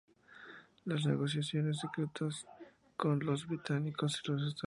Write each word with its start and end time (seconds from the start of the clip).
Las 0.85 1.05
negociaciones 1.05 1.77
secretas 1.77 2.47
con 2.97 3.19
los 3.19 3.45
británicos 3.45 4.13
y 4.13 4.15
los 4.15 4.17
estadounidenses 4.17 4.25
continuaron. 4.25 4.55